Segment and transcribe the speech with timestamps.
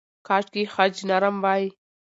[0.27, 1.63] کاشکې خج نرم وای.